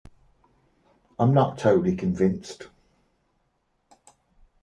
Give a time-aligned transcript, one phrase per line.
[1.19, 2.69] I'm not totally convinced!